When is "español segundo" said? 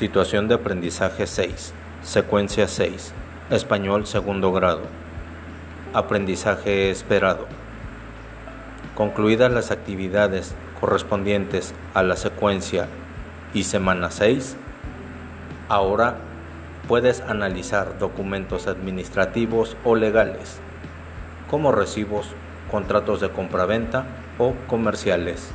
3.50-4.50